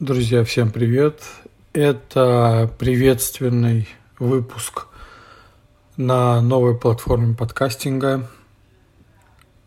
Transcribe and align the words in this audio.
Друзья, 0.00 0.44
всем 0.44 0.70
привет! 0.70 1.24
Это 1.72 2.72
приветственный 2.78 3.88
выпуск 4.20 4.86
на 5.96 6.40
новой 6.40 6.78
платформе 6.78 7.34
подкастинга. 7.34 8.30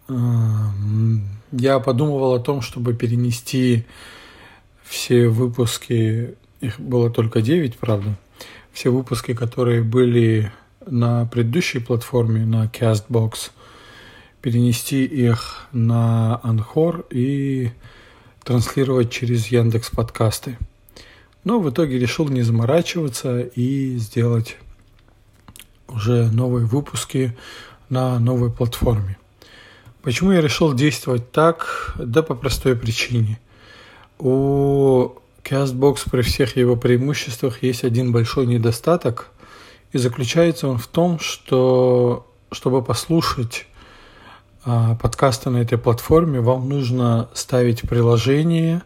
Эм, 0.08 1.28
я 1.52 1.80
подумывал 1.80 2.34
о 2.34 2.40
том, 2.40 2.62
чтобы 2.62 2.94
перенести 2.94 3.86
все 4.84 5.28
выпуски, 5.28 6.36
их 6.62 6.79
было 6.79 7.10
только 7.10 7.42
9, 7.42 7.78
правда, 7.78 8.18
все 8.72 8.90
выпуски, 8.90 9.34
которые 9.34 9.84
были 9.84 10.50
на 10.86 11.26
предыдущей 11.26 11.79
платформе, 11.79 12.46
на 12.46 12.68
CastBox, 12.68 13.52
перенести 14.42 15.04
их 15.04 15.68
на 15.74 16.40
Анхор 16.41 17.05
и 17.09 17.72
транслировать 18.44 19.12
через 19.12 19.48
Яндекс 19.48 19.89
подкасты. 19.89 20.58
Но 21.44 21.59
в 21.59 21.70
итоге 21.70 21.98
решил 21.98 22.27
не 22.30 22.41
заморачиваться 22.41 23.41
и 23.41 23.98
сделать 23.98 24.58
уже 25.88 26.32
новые 26.32 26.66
выпуски 26.66 27.35
на 27.90 28.20
новой 28.20 28.52
платформе. 28.52 29.18
Почему 30.02 30.32
я 30.32 30.41
решил 30.41 30.73
действовать 30.73 31.32
так? 31.32 31.96
Да 31.98 32.23
по 32.23 32.35
простой 32.35 32.76
причине. 32.76 33.40
У 34.18 35.12
CastBox 35.44 36.10
при 36.10 36.21
всех 36.21 36.58
его 36.58 36.76
преимуществах 36.76 37.63
есть 37.63 37.84
один 37.84 38.12
большой 38.12 38.46
недостаток, 38.46 39.32
и 39.91 39.98
заключается 39.98 40.68
он 40.68 40.77
в 40.77 40.88
том, 40.88 41.20
что 41.20 42.27
чтобы 42.52 42.84
послушать 42.84 43.66
подкаста 44.64 45.50
на 45.50 45.58
этой 45.58 45.78
платформе, 45.78 46.40
вам 46.40 46.70
нужно 46.70 47.30
ставить 47.34 47.82
приложение, 47.82 48.84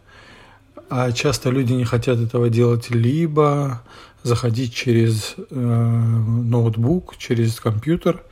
а 0.90 1.12
часто 1.12 1.50
люди 1.50 1.74
не 1.74 1.86
хотят 1.86 2.20
этого 2.20 2.50
делать, 2.50 2.90
либо 2.90 3.82
заходить 4.24 4.74
через 4.74 5.36
э, 5.38 5.56
ноутбук, 5.56 7.18
через 7.18 7.60
компьютер, 7.60 8.24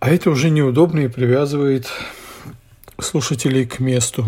а 0.00 0.10
это 0.10 0.30
уже 0.30 0.50
неудобно 0.50 1.00
и 1.00 1.08
привязывает 1.08 1.88
слушателей 2.98 3.66
к 3.66 3.78
месту. 3.80 4.26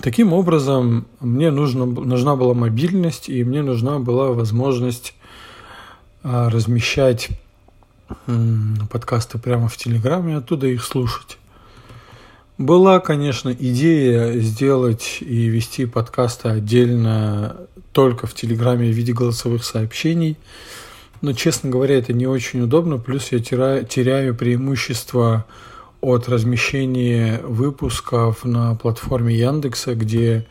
Таким 0.00 0.32
образом, 0.32 1.06
мне 1.20 1.50
нужно, 1.50 1.86
нужна 1.86 2.34
была 2.36 2.54
мобильность, 2.54 3.28
и 3.28 3.44
мне 3.44 3.62
нужна 3.62 3.98
была 3.98 4.32
возможность 4.32 5.14
а, 6.22 6.50
размещать 6.50 7.30
подкасты 8.90 9.38
прямо 9.38 9.68
в 9.68 9.76
Телеграме, 9.76 10.36
оттуда 10.36 10.66
их 10.66 10.84
слушать. 10.84 11.38
Была, 12.58 13.00
конечно, 13.00 13.50
идея 13.50 14.38
сделать 14.38 15.18
и 15.20 15.46
вести 15.46 15.86
подкасты 15.86 16.48
отдельно 16.48 17.56
только 17.92 18.26
в 18.26 18.34
Телеграме 18.34 18.90
в 18.90 18.94
виде 18.94 19.12
голосовых 19.12 19.64
сообщений, 19.64 20.36
но, 21.22 21.32
честно 21.32 21.70
говоря, 21.70 21.98
это 21.98 22.12
не 22.12 22.26
очень 22.26 22.60
удобно, 22.60 22.98
плюс 22.98 23.32
я 23.32 23.40
теряю, 23.40 24.34
преимущество 24.34 25.46
от 26.00 26.28
размещения 26.28 27.40
выпусков 27.44 28.44
на 28.44 28.74
платформе 28.74 29.34
Яндекса, 29.34 29.94
где 29.94 30.46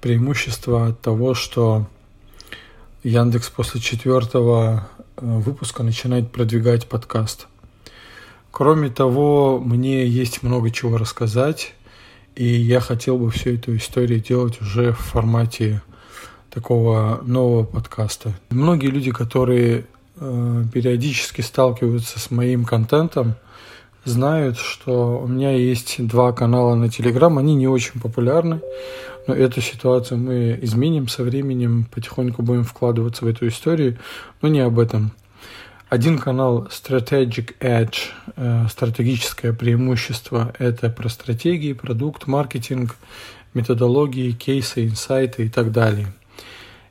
преимущество 0.00 0.88
от 0.88 1.00
того, 1.00 1.34
что 1.34 1.86
Яндекс 3.02 3.48
после 3.48 3.80
четвертого 3.80 4.88
выпуска 5.24 5.82
начинает 5.82 6.30
продвигать 6.30 6.86
подкаст. 6.86 7.46
Кроме 8.50 8.90
того, 8.90 9.58
мне 9.58 10.06
есть 10.06 10.42
много 10.42 10.70
чего 10.70 10.98
рассказать, 10.98 11.74
и 12.36 12.44
я 12.44 12.80
хотел 12.80 13.18
бы 13.18 13.30
всю 13.30 13.54
эту 13.54 13.74
историю 13.76 14.20
делать 14.20 14.60
уже 14.60 14.92
в 14.92 14.98
формате 14.98 15.82
такого 16.50 17.20
нового 17.24 17.64
подкаста. 17.64 18.34
Многие 18.50 18.88
люди, 18.88 19.10
которые 19.10 19.86
э, 20.16 20.64
периодически 20.72 21.40
сталкиваются 21.40 22.20
с 22.20 22.30
моим 22.30 22.64
контентом, 22.64 23.34
знают, 24.04 24.58
что 24.58 25.18
у 25.18 25.26
меня 25.26 25.52
есть 25.52 26.04
два 26.06 26.32
канала 26.32 26.74
на 26.74 26.86
Telegram, 26.86 27.38
они 27.38 27.54
не 27.54 27.68
очень 27.68 28.00
популярны, 28.00 28.60
но 29.26 29.34
эту 29.34 29.60
ситуацию 29.60 30.18
мы 30.18 30.58
изменим 30.62 31.08
со 31.08 31.22
временем, 31.22 31.86
потихоньку 31.92 32.42
будем 32.42 32.64
вкладываться 32.64 33.24
в 33.24 33.28
эту 33.28 33.48
историю, 33.48 33.98
но 34.42 34.48
не 34.48 34.60
об 34.60 34.78
этом. 34.78 35.12
Один 35.88 36.18
канал 36.18 36.66
Strategic 36.70 37.54
Edge, 37.60 38.10
э, 38.36 38.66
стратегическое 38.68 39.52
преимущество, 39.52 40.52
это 40.58 40.90
про 40.90 41.08
стратегии, 41.08 41.72
продукт, 41.72 42.26
маркетинг, 42.26 42.96
методологии, 43.54 44.32
кейсы, 44.32 44.86
инсайты 44.86 45.46
и 45.46 45.48
так 45.48 45.70
далее. 45.70 46.12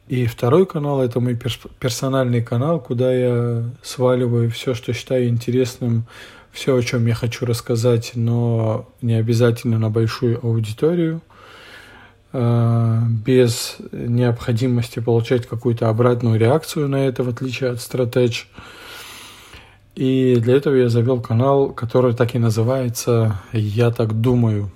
И 0.07 0.25
второй 0.25 0.65
канал– 0.65 1.01
это 1.03 1.19
мой 1.19 1.39
персональный 1.79 2.43
канал, 2.43 2.79
куда 2.79 3.13
я 3.13 3.63
сваливаю 3.81 4.51
все, 4.51 4.73
что 4.73 4.93
считаю 4.93 5.29
интересным, 5.29 6.05
все, 6.51 6.75
о 6.75 6.81
чем 6.81 7.07
я 7.07 7.15
хочу 7.15 7.45
рассказать, 7.45 8.11
но 8.15 8.89
не 9.01 9.13
обязательно 9.15 9.79
на 9.79 9.89
большую 9.89 10.45
аудиторию– 10.45 11.21
Э, 12.35 13.01
без 13.07 13.77
необходимости 13.91 14.99
получать 14.99 15.45
какую-то 15.45 15.89
обратную 15.89 16.39
реакцию 16.39 16.89
на 16.89 17.05
это, 17.05 17.23
в 17.23 17.29
отличие 17.29 17.69
от 17.69 17.77
Stratege. 17.77 18.45
И 19.93 20.37
для 20.37 20.55
этого 20.55 20.73
я 20.73 20.89
завел 20.89 21.21
канал, 21.21 21.69
который 21.69 22.15
так 22.15 22.33
и 22.33 22.39
называется 22.39 23.39
«Я 23.51 23.91
так 23.91 24.19
думаю». 24.19 24.71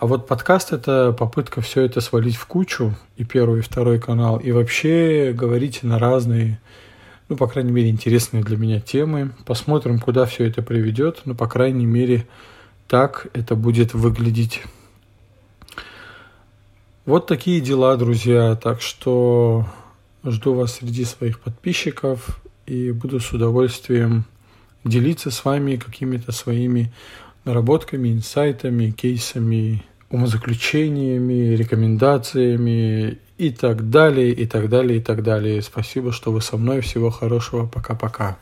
А 0.00 0.06
вот 0.06 0.26
подкаст– 0.26 0.72
это 0.72 1.12
попытка 1.12 1.60
все 1.60 1.82
это 1.82 2.00
свалить 2.00 2.36
в 2.36 2.46
кучу, 2.46 2.94
и 3.18 3.24
первый, 3.24 3.58
и 3.58 3.62
второй 3.62 3.98
канал, 3.98 4.38
и 4.38 4.50
вообще 4.50 5.34
говорить 5.36 5.82
на 5.82 5.98
разные, 5.98 6.58
ну, 7.28 7.36
по 7.36 7.46
крайней 7.46 7.70
мере, 7.70 7.90
интересные 7.90 8.42
для 8.42 8.56
меня 8.56 8.80
темы. 8.80 9.32
Посмотрим, 9.44 9.98
куда 9.98 10.24
все 10.24 10.46
это 10.46 10.62
приведет, 10.62 11.20
но, 11.26 11.34
по 11.34 11.46
крайней 11.46 11.84
мере, 11.84 12.26
так 12.88 13.26
это 13.34 13.54
будет 13.54 13.92
выглядеть 13.92 14.62
вот 17.04 17.26
такие 17.26 17.60
дела, 17.60 17.98
друзья. 17.98 18.56
Так 18.56 18.80
что 18.80 19.66
жду 20.24 20.54
вас 20.54 20.76
среди 20.76 21.04
своих 21.04 21.40
подписчиков 21.40 22.40
и 22.64 22.90
буду 22.90 23.20
с 23.20 23.32
удовольствием 23.32 24.24
делиться 24.82 25.30
с 25.30 25.44
вами 25.44 25.76
какими-то 25.76 26.32
своими 26.32 26.90
наработками, 27.44 28.12
инсайтами, 28.12 28.90
кейсами, 28.90 29.82
умозаключениями, 30.10 31.54
рекомендациями 31.54 33.18
и 33.38 33.50
так 33.50 33.90
далее, 33.90 34.32
и 34.32 34.46
так 34.46 34.68
далее, 34.68 34.98
и 34.98 35.02
так 35.02 35.22
далее. 35.22 35.62
Спасибо, 35.62 36.12
что 36.12 36.32
вы 36.32 36.40
со 36.40 36.56
мной. 36.56 36.80
Всего 36.80 37.10
хорошего. 37.10 37.66
Пока-пока. 37.66 38.38